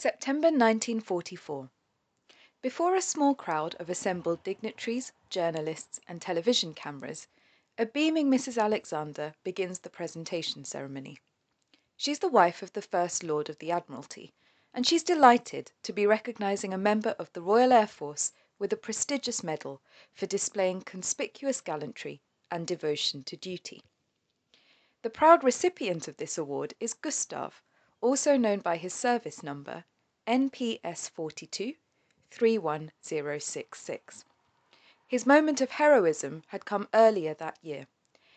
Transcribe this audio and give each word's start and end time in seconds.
September 0.00 0.46
1944. 0.46 1.68
Before 2.62 2.94
a 2.94 3.02
small 3.02 3.34
crowd 3.34 3.74
of 3.80 3.90
assembled 3.90 4.44
dignitaries, 4.44 5.10
journalists, 5.28 5.98
and 6.06 6.22
television 6.22 6.72
cameras, 6.72 7.26
a 7.76 7.84
beaming 7.84 8.30
Mrs. 8.30 8.62
Alexander 8.62 9.34
begins 9.42 9.80
the 9.80 9.90
presentation 9.90 10.64
ceremony. 10.64 11.18
She's 11.96 12.20
the 12.20 12.28
wife 12.28 12.62
of 12.62 12.74
the 12.74 12.80
First 12.80 13.24
Lord 13.24 13.50
of 13.50 13.58
the 13.58 13.72
Admiralty, 13.72 14.32
and 14.72 14.86
she's 14.86 15.02
delighted 15.02 15.72
to 15.82 15.92
be 15.92 16.06
recognizing 16.06 16.72
a 16.72 16.78
member 16.78 17.16
of 17.18 17.32
the 17.32 17.42
Royal 17.42 17.72
Air 17.72 17.88
Force 17.88 18.30
with 18.56 18.72
a 18.72 18.76
prestigious 18.76 19.42
medal 19.42 19.82
for 20.14 20.26
displaying 20.26 20.82
conspicuous 20.82 21.60
gallantry 21.60 22.22
and 22.52 22.68
devotion 22.68 23.24
to 23.24 23.36
duty. 23.36 23.82
The 25.02 25.10
proud 25.10 25.42
recipient 25.42 26.06
of 26.06 26.18
this 26.18 26.38
award 26.38 26.74
is 26.78 26.94
Gustav, 26.94 27.64
also 28.00 28.36
known 28.36 28.60
by 28.60 28.76
his 28.76 28.94
service 28.94 29.42
number 29.42 29.84
NPS 30.28 31.08
42 31.08 31.72
31066. 32.30 34.24
His 35.06 35.24
moment 35.24 35.62
of 35.62 35.70
heroism 35.70 36.42
had 36.48 36.66
come 36.66 36.86
earlier 36.92 37.32
that 37.32 37.58
year. 37.62 37.86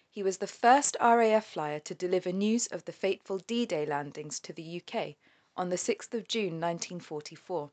He 0.10 0.24
was 0.24 0.38
the 0.38 0.48
first 0.48 0.96
RAF 1.02 1.46
flyer 1.46 1.82
to 1.82 1.94
deliver 1.94 2.32
news 2.32 2.68
of 2.68 2.86
the 2.86 2.94
fateful 2.94 3.40
D-Day 3.40 3.86
landings 3.86 4.40
to 4.40 4.54
the 4.54 4.82
UK 4.82 5.16
on 5.58 5.68
the 5.68 5.76
6th 5.76 6.14
of 6.14 6.30
June 6.30 6.62
1944. 6.62 7.70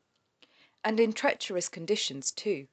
And 0.83 0.99
in 0.99 1.13
treacherous 1.13 1.69
conditions, 1.69 2.33
too. 2.33 2.67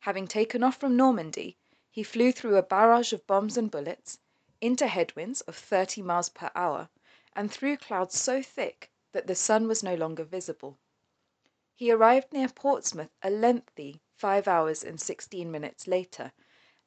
Having 0.00 0.28
taken 0.28 0.62
off 0.62 0.76
from 0.76 0.98
Normandy, 0.98 1.56
he 1.90 2.02
flew 2.02 2.30
through 2.30 2.56
a 2.56 2.62
barrage 2.62 3.14
of 3.14 3.26
bombs 3.26 3.56
and 3.56 3.70
bullets, 3.70 4.18
into 4.60 4.86
headwinds 4.86 5.40
of 5.40 5.56
30 5.56 6.02
miles 6.02 6.28
per 6.28 6.50
hour, 6.54 6.90
and 7.34 7.50
through 7.50 7.78
clouds 7.78 8.20
so 8.20 8.42
thick 8.42 8.90
that 9.12 9.26
the 9.26 9.34
sun 9.34 9.66
was 9.66 9.82
no 9.82 9.94
longer 9.94 10.24
visible. 10.24 10.76
He 11.80 11.90
arrived 11.90 12.34
near 12.34 12.50
Portsmouth 12.50 13.08
a 13.22 13.30
lengthy 13.30 14.02
five 14.14 14.46
hours 14.46 14.84
and 14.84 15.00
sixteen 15.00 15.50
minutes 15.50 15.86
later, 15.86 16.30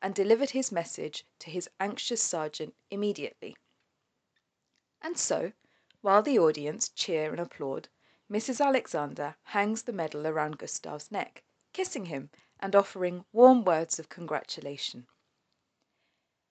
and 0.04 0.14
delivered 0.14 0.52
his 0.52 0.72
message 0.72 1.26
to 1.40 1.50
his 1.50 1.68
anxious 1.80 2.22
sergeant 2.22 2.76
immediately. 2.92 3.58
And 5.02 5.18
so, 5.18 5.54
while 6.02 6.22
the 6.22 6.38
audience 6.38 6.90
cheer 6.90 7.32
and 7.32 7.40
applaud, 7.40 7.90
Mrs. 8.30 8.64
Alexander 8.64 9.36
hangs 9.46 9.82
the 9.82 9.94
medal 9.94 10.28
around 10.28 10.60
Gustav's 10.60 11.10
neck, 11.12 11.44
kissing 11.74 12.06
him 12.06 12.30
and 12.60 12.76
offering 12.76 13.26
warm 13.32 13.66
words 13.66 13.98
of 13.98 14.10
congratulation. 14.10 15.08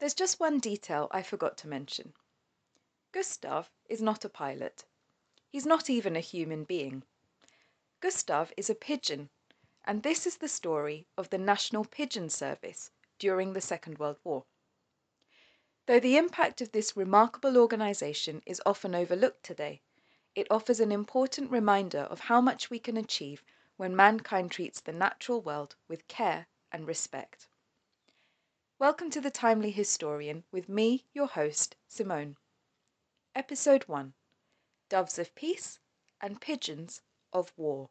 There's 0.01 0.15
just 0.15 0.41
one 0.41 0.59
detail 0.59 1.07
I 1.13 1.23
forgot 1.23 1.57
to 1.59 1.69
mention. 1.69 2.13
Gustav 3.13 3.71
is 3.89 4.03
not 4.03 4.25
a 4.25 4.29
pilot. 4.29 4.85
He's 5.49 5.65
not 5.65 5.89
even 5.89 6.17
a 6.17 6.21
human 6.21 6.65
being. 6.65 7.05
Gustav 8.03 8.53
is 8.57 8.69
a 8.69 8.75
pigeon, 8.75 9.31
and 9.85 10.03
this 10.03 10.27
is 10.27 10.39
the 10.39 10.49
story 10.49 11.07
of 11.17 11.31
the 11.31 11.39
National 11.39 11.85
Pigeon 11.85 12.29
Service 12.29 12.91
during 13.21 13.53
the 13.53 13.61
Second 13.61 14.01
World 14.01 14.19
War. 14.25 14.45
Though 15.87 16.01
the 16.01 16.17
impact 16.17 16.61
of 16.61 16.73
this 16.73 16.97
remarkable 16.97 17.57
organization 17.57 18.43
is 18.45 18.61
often 18.67 18.97
overlooked 18.97 19.45
today, 19.45 19.83
it 20.35 20.49
offers 20.51 20.81
an 20.81 20.91
important 20.91 21.53
reminder 21.53 22.01
of 22.01 22.19
how 22.19 22.41
much 22.41 22.71
we 22.71 22.81
can 22.81 22.97
achieve 22.97 23.45
when 23.77 23.95
mankind 23.95 24.51
treats 24.51 24.81
the 24.81 24.93
natural 24.93 25.41
world 25.41 25.77
with 25.87 26.09
care 26.09 26.49
and 26.73 26.89
respect. 26.89 27.47
Welcome 28.81 29.11
to 29.11 29.21
the 29.21 29.31
Timely 29.31 29.71
Historian 29.71 30.43
with 30.51 30.69
me, 30.69 31.07
your 31.15 31.29
host, 31.29 31.77
Simone. 31.87 32.37
Episode 33.37 33.85
1 33.85 34.13
Doves 34.89 35.21
of 35.21 35.33
Peace 35.37 35.79
and 36.21 36.41
Pigeons 36.41 37.01
of 37.33 37.53
War. 37.57 37.89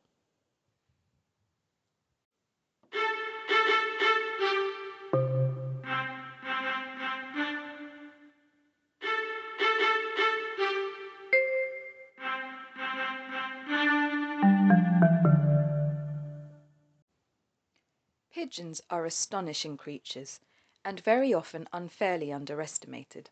Pigeons 18.32 18.82
are 18.90 19.06
astonishing 19.06 19.78
creatures, 19.78 20.40
and 20.84 21.00
very 21.00 21.34
often 21.34 21.68
unfairly 21.72 22.34
underestimated. 22.34 23.30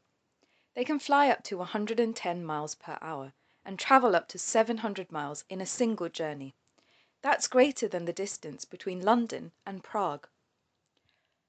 They 0.76 0.86
can 0.86 1.00
fly 1.00 1.30
up 1.30 1.44
to 1.46 1.58
110 1.58 2.46
miles 2.46 2.76
per 2.76 2.98
hour 3.02 3.34
and 3.66 3.78
travel 3.78 4.16
up 4.16 4.28
to 4.28 4.40
700 4.40 5.12
miles 5.12 5.44
in 5.50 5.62
a 5.62 5.66
single 5.66 6.10
journey. 6.10 6.56
That's 7.22 7.48
greater 7.48 7.88
than 7.88 8.06
the 8.06 8.14
distance 8.14 8.66
between 8.66 9.02
London 9.02 9.52
and 9.66 9.84
Prague. 9.84 10.28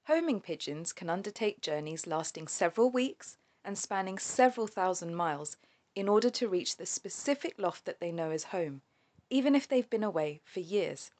Homing 0.05 0.41
pigeons 0.41 0.91
can 0.91 1.09
undertake 1.09 1.61
journeys 1.61 2.07
lasting 2.07 2.47
several 2.47 2.89
weeks 2.89 3.37
and 3.63 3.77
spanning 3.77 4.17
several 4.17 4.67
thousand 4.67 5.15
miles 5.15 5.55
in 5.95 6.09
order 6.09 6.29
to 6.29 6.49
reach 6.49 6.75
the 6.75 6.85
specific 6.85 7.57
loft 7.57 7.85
that 7.85 7.99
they 7.99 8.11
know 8.11 8.31
as 8.31 8.45
home, 8.45 8.81
even 9.29 9.55
if 9.55 9.67
they've 9.67 9.89
been 9.89 10.03
away 10.03 10.41
for 10.43 10.59
years. 10.59 11.11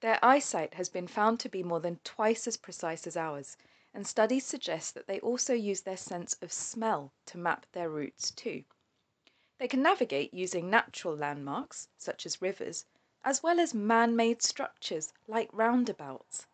Their 0.00 0.18
eyesight 0.24 0.74
has 0.74 0.88
been 0.88 1.06
found 1.06 1.40
to 1.40 1.48
be 1.48 1.62
more 1.62 1.80
than 1.80 2.00
twice 2.02 2.46
as 2.46 2.56
precise 2.56 3.06
as 3.06 3.16
ours, 3.16 3.56
and 3.92 4.06
studies 4.06 4.46
suggest 4.46 4.94
that 4.94 5.06
they 5.06 5.20
also 5.20 5.52
use 5.52 5.82
their 5.82 5.96
sense 5.96 6.34
of 6.40 6.52
smell 6.52 7.12
to 7.26 7.38
map 7.38 7.66
their 7.72 7.90
routes 7.90 8.30
too. 8.30 8.64
They 9.60 9.68
can 9.68 9.82
navigate 9.82 10.32
using 10.32 10.70
natural 10.70 11.14
landmarks, 11.14 11.88
such 11.98 12.24
as 12.24 12.40
rivers, 12.40 12.86
as 13.22 13.42
well 13.42 13.60
as 13.60 13.74
man-made 13.74 14.40
structures 14.40 15.12
like 15.28 15.50
roundabouts. 15.52 16.46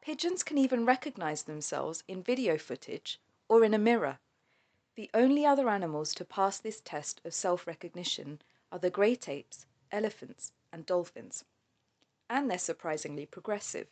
Pigeons 0.00 0.42
can 0.42 0.58
even 0.58 0.84
recognize 0.84 1.44
themselves 1.44 2.02
in 2.08 2.20
video 2.20 2.58
footage 2.58 3.20
or 3.48 3.62
in 3.62 3.72
a 3.72 3.78
mirror. 3.78 4.18
The 4.96 5.08
only 5.14 5.46
other 5.46 5.68
animals 5.68 6.16
to 6.16 6.24
pass 6.24 6.58
this 6.58 6.80
test 6.80 7.20
of 7.24 7.32
self-recognition 7.32 8.42
are 8.72 8.80
the 8.80 8.90
great 8.90 9.28
apes, 9.28 9.64
elephants, 9.92 10.50
and 10.72 10.84
dolphins. 10.84 11.44
And 12.28 12.50
they're 12.50 12.58
surprisingly 12.58 13.24
progressive. 13.24 13.86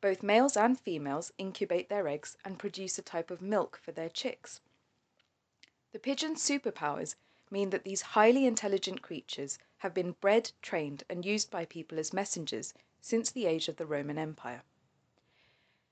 Both 0.00 0.24
males 0.24 0.56
and 0.56 0.76
females 0.76 1.32
incubate 1.38 1.88
their 1.88 2.08
eggs 2.08 2.36
and 2.44 2.58
produce 2.58 2.98
a 2.98 3.02
type 3.02 3.30
of 3.30 3.40
milk 3.40 3.78
for 3.80 3.92
their 3.92 4.08
chicks. 4.08 4.60
The 5.92 6.00
pigeon's 6.00 6.42
superpowers 6.42 7.14
mean 7.50 7.70
that 7.70 7.84
these 7.84 8.02
highly 8.02 8.46
intelligent 8.46 9.02
creatures 9.02 9.58
have 9.78 9.94
been 9.94 10.12
bred, 10.20 10.52
trained, 10.62 11.04
and 11.08 11.24
used 11.24 11.50
by 11.50 11.64
people 11.64 11.98
as 11.98 12.12
messengers 12.12 12.74
since 13.00 13.30
the 13.30 13.46
age 13.46 13.68
of 13.68 13.76
the 13.76 13.86
Roman 13.86 14.18
Empire. 14.18 14.62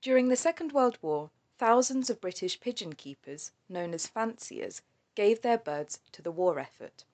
During 0.03 0.29
the 0.29 0.37
Second 0.37 0.73
World 0.73 0.99
War, 1.01 1.31
thousands 1.57 2.11
of 2.11 2.21
British 2.21 2.61
pigeon 2.61 2.95
keepers, 2.95 3.53
known 3.69 3.95
as 3.95 4.07
fanciers, 4.07 4.83
gave 5.15 5.41
their 5.41 5.59
birds 5.59 6.01
to 6.13 6.21
the 6.21 6.33
war 6.33 6.59
effort. 6.59 7.05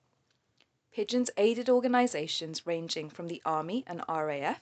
Pigeons 0.91 1.29
aided 1.37 1.69
organizations 1.69 2.67
ranging 2.67 3.09
from 3.09 3.27
the 3.27 3.41
Army 3.45 3.85
and 3.87 4.03
RAF 4.09 4.61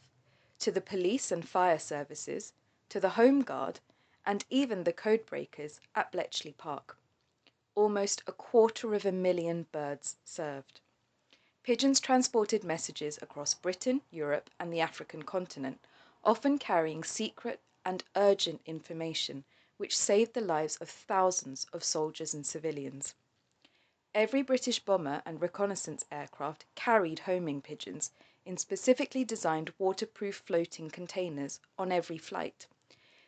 to 0.59 0.71
the 0.71 0.81
police 0.81 1.31
and 1.31 1.47
fire 1.47 1.79
services, 1.79 2.53
to 2.89 2.99
the 2.99 3.09
Home 3.09 3.41
Guard, 3.41 3.79
and 4.25 4.45
even 4.51 4.83
the 4.83 4.93
codebreakers 4.93 5.79
at 5.95 6.11
Bletchley 6.11 6.53
Park. 6.53 6.98
Almost 7.81 8.23
a 8.27 8.33
quarter 8.33 8.93
of 8.93 9.05
a 9.05 9.11
million 9.13 9.65
birds 9.71 10.17
served. 10.25 10.81
Pigeons 11.63 12.01
transported 12.01 12.61
messages 12.61 13.17
across 13.21 13.53
Britain, 13.53 14.01
Europe, 14.11 14.49
and 14.59 14.73
the 14.73 14.81
African 14.81 15.23
continent, 15.23 15.79
often 16.21 16.57
carrying 16.57 17.05
secret 17.05 17.61
and 17.85 18.03
urgent 18.17 18.59
information 18.65 19.45
which 19.77 19.97
saved 19.97 20.33
the 20.33 20.41
lives 20.41 20.75
of 20.81 20.89
thousands 20.89 21.67
of 21.71 21.85
soldiers 21.85 22.33
and 22.33 22.45
civilians. 22.45 23.15
Every 24.13 24.41
British 24.41 24.79
bomber 24.79 25.21
and 25.25 25.41
reconnaissance 25.41 26.03
aircraft 26.11 26.65
carried 26.75 27.19
homing 27.19 27.61
pigeons 27.61 28.11
in 28.43 28.57
specifically 28.57 29.23
designed 29.23 29.73
waterproof 29.77 30.43
floating 30.45 30.89
containers 30.89 31.61
on 31.77 31.93
every 31.93 32.17
flight. 32.17 32.67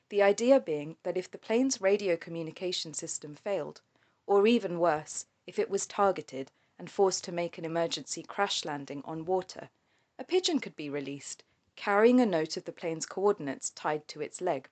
The 0.09 0.21
idea 0.21 0.59
being 0.59 0.97
that 1.03 1.15
if 1.15 1.31
the 1.31 1.37
plane's 1.37 1.79
radio 1.79 2.17
communication 2.17 2.93
system 2.93 3.33
failed, 3.33 3.79
or 4.27 4.47
even 4.47 4.79
worse, 4.79 5.25
if 5.47 5.57
it 5.57 5.69
was 5.69 5.87
targeted 5.87 6.51
and 6.77 6.89
forced 6.89 7.23
to 7.23 7.31
make 7.31 7.57
an 7.57 7.65
emergency 7.65 8.23
crash 8.23 8.65
landing 8.65 9.01
on 9.05 9.25
water, 9.25 9.69
a 10.17 10.23
pigeon 10.23 10.59
could 10.59 10.75
be 10.75 10.89
released, 10.89 11.43
carrying 11.75 12.19
a 12.19 12.25
note 12.25 12.57
of 12.57 12.65
the 12.65 12.71
plane's 12.71 13.05
coordinates 13.05 13.69
tied 13.71 14.07
to 14.07 14.21
its 14.21 14.41
leg. 14.41 14.69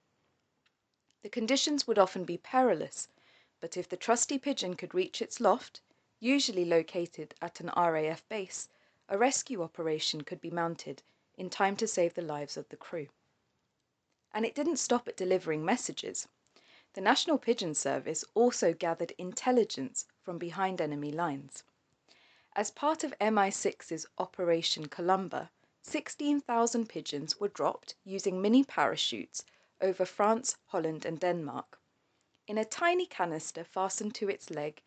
The 1.21 1.29
conditions 1.29 1.87
would 1.87 1.99
often 1.99 2.23
be 2.23 2.37
perilous, 2.37 3.07
but 3.59 3.75
if 3.75 3.89
the 3.89 3.97
trusty 3.97 4.37
pigeon 4.37 4.75
could 4.75 4.93
reach 4.93 5.21
its 5.21 5.39
loft, 5.39 5.81
usually 6.19 6.65
located 6.65 7.35
at 7.41 7.59
an 7.59 7.71
RAF 7.75 8.27
base, 8.29 8.69
a 9.09 9.17
rescue 9.17 9.61
operation 9.61 10.21
could 10.21 10.39
be 10.39 10.51
mounted 10.51 11.01
in 11.37 11.49
time 11.49 11.75
to 11.77 11.87
save 11.87 12.13
the 12.13 12.21
lives 12.21 12.57
of 12.57 12.69
the 12.69 12.77
crew. 12.77 13.07
And 14.33 14.45
it 14.45 14.55
didn't 14.55 14.77
stop 14.77 15.07
at 15.07 15.17
delivering 15.17 15.65
messages. 15.65 16.27
The 16.93 17.01
National 17.01 17.37
Pigeon 17.37 17.75
Service 17.75 18.25
also 18.33 18.73
gathered 18.73 19.13
intelligence 19.19 20.07
from 20.23 20.39
behind 20.39 20.81
enemy 20.81 21.11
lines. 21.11 21.63
As 22.55 22.71
part 22.71 23.03
of 23.03 23.13
MI6's 23.19 24.07
Operation 24.17 24.87
Columba, 24.87 25.51
16,000 25.83 26.89
pigeons 26.89 27.39
were 27.39 27.47
dropped 27.47 27.93
using 28.03 28.41
mini 28.41 28.63
parachutes 28.63 29.45
over 29.79 30.03
France, 30.03 30.57
Holland, 30.65 31.05
and 31.05 31.19
Denmark. 31.19 31.79
In 32.47 32.57
a 32.57 32.65
tiny 32.65 33.05
canister 33.05 33.63
fastened 33.63 34.15
to 34.15 34.27
its 34.27 34.49
leg, 34.49 34.81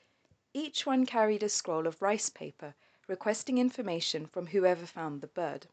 each 0.53 0.85
one 0.85 1.07
carried 1.07 1.45
a 1.45 1.49
scroll 1.49 1.87
of 1.87 2.03
rice 2.03 2.29
paper 2.29 2.75
requesting 3.07 3.59
information 3.59 4.27
from 4.27 4.49
whoever 4.49 4.87
found 4.87 5.21
the 5.21 5.29
bird. 5.29 5.69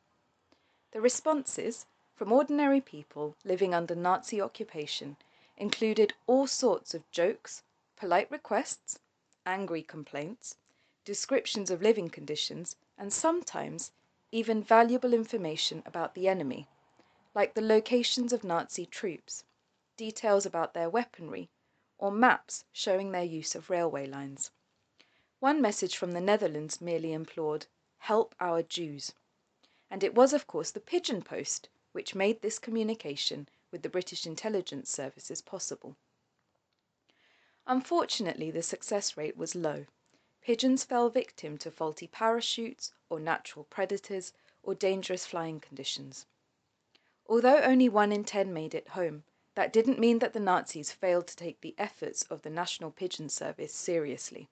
The 0.92 1.02
responses, 1.02 1.88
from 2.14 2.32
ordinary 2.32 2.82
people 2.82 3.36
living 3.44 3.74
under 3.74 3.96
Nazi 3.96 4.40
occupation, 4.40 5.18
included 5.60 6.14
all 6.26 6.48
sorts 6.48 6.94
of 6.94 7.12
jokes, 7.12 7.64
polite 7.98 8.32
requests, 8.32 8.98
angry 9.46 9.84
complaints, 9.84 10.56
descriptions 11.04 11.70
of 11.70 11.82
living 11.82 12.10
conditions, 12.10 12.78
and 12.98 13.12
sometimes 13.12 13.92
even 14.32 14.64
valuable 14.64 15.14
information 15.14 15.84
about 15.86 16.16
the 16.16 16.28
enemy, 16.28 16.68
like 17.36 17.54
the 17.54 17.62
locations 17.62 18.32
of 18.32 18.44
Nazi 18.44 18.86
troops, 18.86 19.44
details 19.98 20.46
about 20.46 20.74
their 20.74 20.90
weaponry, 20.90 21.50
or 21.98 22.10
maps 22.10 22.64
showing 22.72 23.12
their 23.12 23.24
use 23.24 23.54
of 23.54 23.70
railway 23.70 24.08
lines. 24.08 24.52
One 25.40 25.62
message 25.62 25.98
from 25.98 26.14
the 26.14 26.22
Netherlands 26.22 26.80
merely 26.80 27.12
implored, 27.12 27.66
Help 27.98 28.34
our 28.40 28.64
Jews. 28.64 29.14
And 29.92 30.04
it 30.04 30.16
was, 30.16 30.32
of 30.32 30.48
course, 30.48 30.72
the 30.72 30.80
pigeon 30.80 31.22
post 31.22 31.68
which 31.92 32.16
made 32.16 32.42
this 32.42 32.60
communication 32.60 33.50
with 33.72 33.82
the 33.84 33.90
British 33.90 34.26
intelligence 34.26 34.90
services 34.90 35.42
possible. 35.42 35.96
Unfortunately, 37.68 38.50
the 38.50 38.64
success 38.64 39.16
rate 39.16 39.38
was 39.38 39.54
low. 39.54 39.86
Pigeons 40.42 40.84
fell 40.84 41.10
victim 41.10 41.58
to 41.60 41.70
faulty 41.70 42.08
parachutes, 42.08 42.92
or 43.10 43.20
natural 43.20 43.66
predators, 43.66 44.34
or 44.64 44.74
dangerous 44.74 45.26
flying 45.26 45.60
conditions. 45.60 46.26
Although 47.28 47.62
only 47.62 47.88
one 47.88 48.12
in 48.12 48.24
ten 48.24 48.52
made 48.52 48.74
it 48.74 48.90
home, 48.90 49.24
that 49.54 49.72
didn't 49.72 50.00
mean 50.00 50.18
that 50.20 50.34
the 50.34 50.40
Nazis 50.40 50.92
failed 50.92 51.28
to 51.28 51.36
take 51.36 51.62
the 51.62 51.76
efforts 51.78 52.24
of 52.24 52.42
the 52.42 52.50
National 52.50 52.90
Pigeon 52.90 53.30
Service 53.30 53.74
seriously. 53.74 54.50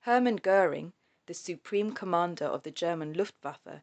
Hermann 0.00 0.36
Goering, 0.36 0.94
the 1.26 1.34
supreme 1.34 1.92
commander 1.92 2.46
of 2.46 2.62
the 2.62 2.70
German 2.70 3.12
Luftwaffe, 3.12 3.82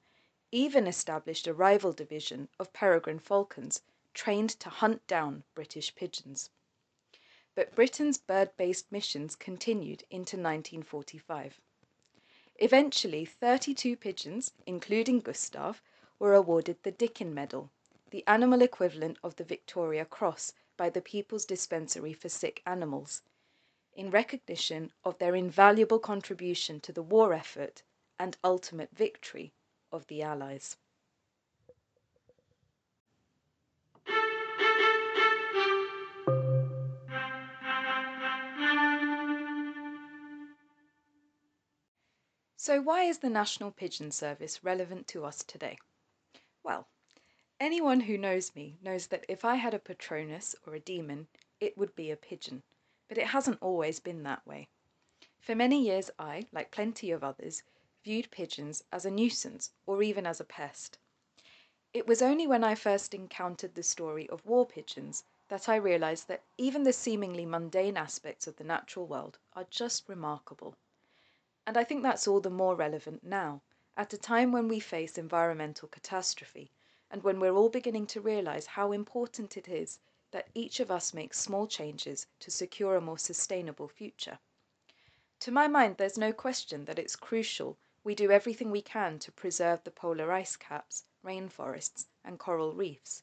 even 0.52 0.88
established 0.88 1.46
a 1.46 1.54
rival 1.54 1.94
division 1.94 2.50
of 2.60 2.74
peregrine 2.74 3.20
falcons 3.20 3.82
trained 4.14 4.50
to 4.50 4.70
hunt 4.70 5.06
down 5.08 5.44
British 5.54 5.94
pigeons. 5.96 6.50
But 7.56 7.76
Britain's 7.76 8.18
bird-based 8.18 8.92
missions 8.92 9.36
continued 9.36 10.04
into 10.10 10.38
1945. 10.38 11.60
Eventually, 12.56 13.26
32 13.26 13.96
pigeons, 13.96 14.52
including 14.66 15.20
Gustav, 15.20 15.82
were 16.20 16.34
awarded 16.34 16.84
the 16.84 16.92
Dickin 16.92 17.34
Medal, 17.34 17.72
the 18.10 18.26
animal 18.28 18.62
equivalent 18.62 19.18
of 19.24 19.36
the 19.36 19.44
Victoria 19.44 20.06
Cross 20.06 20.54
by 20.76 20.90
the 20.90 21.02
People's 21.02 21.46
Dispensary 21.46 22.14
for 22.14 22.30
Sick 22.30 22.62
Animals, 22.66 23.22
in 23.94 24.12
recognition 24.12 24.92
of 25.04 25.18
their 25.18 25.36
invaluable 25.36 26.00
contribution 26.00 26.80
to 26.82 26.92
the 26.92 27.04
war 27.04 27.34
effort 27.34 27.84
and 28.18 28.38
ultimate 28.44 28.90
victory 28.96 29.54
of 29.92 30.08
the 30.08 30.22
Allies. 30.22 30.78
So 42.70 42.80
why 42.82 43.06
is 43.06 43.18
the 43.18 43.32
National 43.32 43.72
Pigeon 43.72 44.12
Service 44.12 44.64
relevant 44.64 45.08
to 45.08 45.26
us 45.26 45.44
today? 45.44 45.80
Well, 46.62 46.88
anyone 47.60 48.02
who 48.02 48.16
knows 48.16 48.54
me 48.54 48.78
knows 48.80 49.08
that 49.08 49.26
if 49.28 49.44
I 49.44 49.56
had 49.56 49.74
a 49.74 49.80
Patronus 49.80 50.56
or 50.68 50.76
a 50.76 50.80
daemon, 50.80 51.30
it 51.60 51.76
would 51.80 51.96
be 51.96 52.12
a 52.12 52.16
pigeon, 52.16 52.62
but 53.08 53.18
it 53.18 53.30
hasn't 53.30 53.58
always 53.60 54.00
been 54.00 54.22
that 54.22 54.46
way. 54.46 54.68
For 55.40 55.56
many 55.56 55.82
years 55.84 56.12
I, 56.20 56.46
like 56.52 56.70
plenty 56.70 57.10
of 57.10 57.24
others, 57.24 57.64
viewed 58.04 58.30
pigeons 58.30 58.84
as 58.92 59.04
a 59.04 59.10
nuisance 59.10 59.72
or 59.88 60.04
even 60.04 60.28
as 60.28 60.40
a 60.40 60.46
pest. 60.46 61.00
It 61.92 62.06
was 62.06 62.22
only 62.22 62.46
when 62.46 62.64
I 62.64 62.76
first 62.76 63.16
encountered 63.16 63.74
the 63.74 63.82
story 63.82 64.30
of 64.30 64.46
war 64.46 64.68
pigeons 64.68 65.24
that 65.48 65.68
I 65.68 65.76
realized 65.76 66.28
that 66.28 66.44
even 66.60 66.84
the 66.84 66.94
seemingly 66.94 67.48
mundane 67.48 67.98
aspects 67.98 68.46
of 68.46 68.58
the 68.58 68.64
natural 68.64 69.08
world 69.08 69.40
are 69.54 69.66
just 69.72 70.08
remarkable. 70.08 70.76
And 71.70 71.78
I 71.78 71.84
think 71.84 72.02
that's 72.02 72.28
all 72.28 72.40
the 72.40 72.50
more 72.50 72.74
relevant 72.74 73.24
now, 73.24 73.62
at 73.96 74.12
a 74.12 74.18
time 74.18 74.52
when 74.52 74.68
we 74.68 74.80
face 74.80 75.20
environmental 75.20 75.88
catastrophe 75.88 76.72
and 77.12 77.22
when 77.22 77.40
we're 77.40 77.54
all 77.54 77.70
beginning 77.70 78.08
to 78.08 78.22
realize 78.22 78.66
how 78.66 78.92
important 78.92 79.56
it 79.56 79.68
is 79.68 80.00
that 80.32 80.50
each 80.56 80.80
of 80.80 80.90
us 80.90 81.14
makes 81.14 81.38
small 81.38 81.68
changes 81.68 82.26
to 82.40 82.50
secure 82.50 82.96
a 82.96 83.02
more 83.02 83.20
sustainable 83.20 83.88
future. 83.88 84.40
To 85.42 85.52
my 85.52 85.68
mind, 85.68 85.98
there's 85.98 86.18
no 86.18 86.34
question 86.34 86.86
that 86.86 86.98
it's 86.98 87.16
crucial 87.16 87.78
we 88.04 88.16
do 88.16 88.32
everything 88.32 88.72
we 88.72 88.82
can 88.82 89.20
to 89.20 89.32
preserve 89.32 89.84
the 89.84 89.92
polar 89.92 90.32
ice 90.32 90.56
caps, 90.56 91.04
rainforests, 91.24 92.08
and 92.26 92.40
coral 92.40 92.74
reefs. 92.74 93.22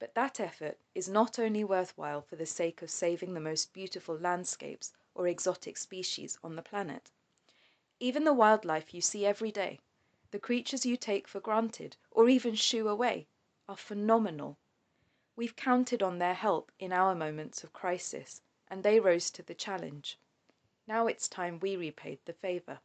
But 0.00 0.16
that 0.16 0.40
effort 0.40 0.78
is 0.96 1.08
not 1.08 1.38
only 1.38 1.62
worthwhile 1.62 2.22
for 2.22 2.34
the 2.34 2.44
sake 2.44 2.82
of 2.82 2.90
saving 2.90 3.34
the 3.34 3.40
most 3.40 3.72
beautiful 3.72 4.18
landscapes 4.18 4.92
or 5.14 5.28
exotic 5.28 5.76
species 5.76 6.40
on 6.42 6.56
the 6.56 6.62
planet. 6.62 7.12
Even 8.00 8.22
the 8.22 8.32
wildlife 8.32 8.94
you 8.94 9.00
see 9.00 9.26
every 9.26 9.50
day, 9.50 9.80
the 10.30 10.38
creatures 10.38 10.86
you 10.86 10.96
take 10.96 11.26
for 11.26 11.40
granted 11.40 11.96
or 12.12 12.28
even 12.28 12.54
shoo 12.54 12.88
away, 12.88 13.26
are 13.68 13.76
phenomenal. 13.76 14.56
We've 15.34 15.56
counted 15.56 16.02
on 16.02 16.18
their 16.18 16.34
help 16.34 16.70
in 16.78 16.92
our 16.92 17.14
moments 17.14 17.64
of 17.64 17.72
crisis, 17.72 18.40
and 18.68 18.82
they 18.82 19.00
rose 19.00 19.30
to 19.32 19.42
the 19.42 19.54
challenge. 19.54 20.16
Now 20.86 21.08
it's 21.08 21.28
time 21.28 21.58
we 21.58 21.76
repaid 21.76 22.20
the 22.24 22.32
favour. 22.32 22.78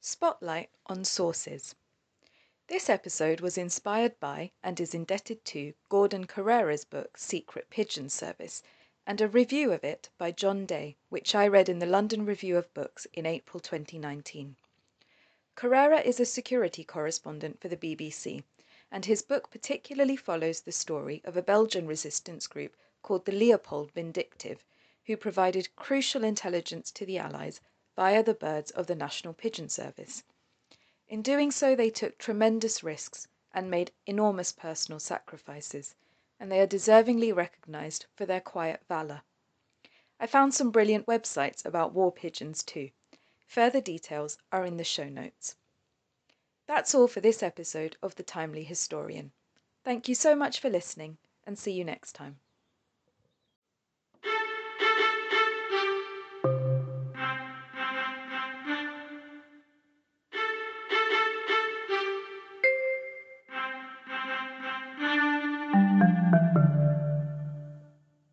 Spotlight 0.00 0.70
on 0.86 1.04
sources. 1.04 1.76
This 2.68 2.90
episode 2.90 3.40
was 3.40 3.56
inspired 3.56 4.18
by 4.18 4.50
and 4.60 4.80
is 4.80 4.92
indebted 4.92 5.44
to 5.44 5.74
Gordon 5.88 6.26
Corera's 6.26 6.84
book 6.84 7.16
Secret 7.16 7.70
Pigeon 7.70 8.10
Service 8.10 8.60
and 9.06 9.20
a 9.20 9.28
review 9.28 9.70
of 9.70 9.84
it 9.84 10.10
by 10.18 10.32
John 10.32 10.66
Day, 10.66 10.96
which 11.08 11.36
I 11.36 11.46
read 11.46 11.68
in 11.68 11.78
the 11.78 11.86
London 11.86 12.26
Review 12.26 12.56
of 12.56 12.74
Books 12.74 13.06
in 13.12 13.24
April 13.24 13.60
2019. 13.60 14.56
Corera 15.54 16.00
is 16.04 16.18
a 16.18 16.24
security 16.24 16.82
correspondent 16.82 17.60
for 17.60 17.68
the 17.68 17.76
BBC, 17.76 18.42
and 18.90 19.04
his 19.04 19.22
book 19.22 19.48
particularly 19.52 20.16
follows 20.16 20.62
the 20.62 20.72
story 20.72 21.22
of 21.24 21.36
a 21.36 21.42
Belgian 21.42 21.86
resistance 21.86 22.48
group 22.48 22.76
called 23.00 23.26
the 23.26 23.32
Leopold 23.32 23.92
Vindictive, 23.92 24.64
who 25.04 25.16
provided 25.16 25.76
crucial 25.76 26.24
intelligence 26.24 26.90
to 26.90 27.06
the 27.06 27.18
Allies 27.18 27.60
via 27.94 28.24
the 28.24 28.34
birds 28.34 28.72
of 28.72 28.88
the 28.88 28.96
National 28.96 29.34
Pigeon 29.34 29.68
Service. 29.68 30.24
In 31.08 31.22
doing 31.22 31.50
so, 31.50 31.76
they 31.76 31.90
took 31.90 32.18
tremendous 32.18 32.82
risks 32.82 33.28
and 33.52 33.70
made 33.70 33.92
enormous 34.06 34.52
personal 34.52 34.98
sacrifices, 34.98 35.94
and 36.40 36.50
they 36.50 36.60
are 36.60 36.66
deservingly 36.66 37.34
recognized 37.34 38.06
for 38.14 38.26
their 38.26 38.40
quiet 38.40 38.82
valor. 38.88 39.22
I 40.18 40.26
found 40.26 40.54
some 40.54 40.70
brilliant 40.70 41.06
websites 41.06 41.64
about 41.64 41.92
war 41.92 42.10
pigeons 42.10 42.62
too. 42.62 42.90
Further 43.46 43.80
details 43.80 44.38
are 44.50 44.64
in 44.64 44.76
the 44.76 44.84
show 44.84 45.08
notes. 45.08 45.56
That's 46.66 46.94
all 46.94 47.06
for 47.06 47.20
this 47.20 47.42
episode 47.42 47.96
of 48.02 48.16
The 48.16 48.24
Timely 48.24 48.64
Historian. 48.64 49.30
Thank 49.84 50.08
you 50.08 50.16
so 50.16 50.34
much 50.34 50.58
for 50.58 50.68
listening, 50.68 51.18
and 51.44 51.56
see 51.56 51.72
you 51.72 51.84
next 51.84 52.14
time. 52.14 52.40